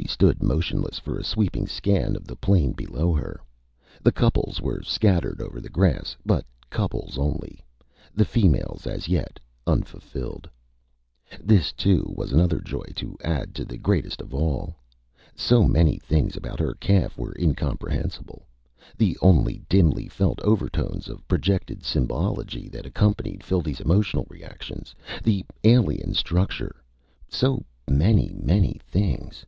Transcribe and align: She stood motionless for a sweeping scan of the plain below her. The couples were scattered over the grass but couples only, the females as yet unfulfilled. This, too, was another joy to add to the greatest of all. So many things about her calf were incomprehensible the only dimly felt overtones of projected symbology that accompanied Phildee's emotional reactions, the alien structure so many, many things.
She 0.00 0.04
stood 0.06 0.42
motionless 0.42 0.98
for 1.00 1.18
a 1.18 1.24
sweeping 1.24 1.66
scan 1.66 2.14
of 2.14 2.26
the 2.26 2.36
plain 2.36 2.72
below 2.72 3.14
her. 3.14 3.40
The 4.02 4.12
couples 4.12 4.60
were 4.60 4.82
scattered 4.82 5.40
over 5.40 5.60
the 5.60 5.70
grass 5.70 6.14
but 6.26 6.44
couples 6.70 7.16
only, 7.18 7.64
the 8.14 8.26
females 8.26 8.86
as 8.86 9.08
yet 9.08 9.40
unfulfilled. 9.66 10.48
This, 11.40 11.72
too, 11.72 12.12
was 12.14 12.32
another 12.32 12.60
joy 12.60 12.84
to 12.96 13.16
add 13.24 13.54
to 13.56 13.64
the 13.64 13.78
greatest 13.78 14.20
of 14.20 14.32
all. 14.34 14.76
So 15.34 15.64
many 15.64 15.98
things 15.98 16.36
about 16.36 16.60
her 16.60 16.74
calf 16.74 17.16
were 17.16 17.34
incomprehensible 17.38 18.46
the 18.98 19.16
only 19.22 19.62
dimly 19.70 20.06
felt 20.06 20.38
overtones 20.42 21.08
of 21.08 21.26
projected 21.26 21.82
symbology 21.82 22.68
that 22.68 22.86
accompanied 22.86 23.42
Phildee's 23.42 23.80
emotional 23.80 24.26
reactions, 24.28 24.94
the 25.24 25.44
alien 25.64 26.12
structure 26.14 26.80
so 27.30 27.64
many, 27.90 28.30
many 28.36 28.78
things. 28.86 29.44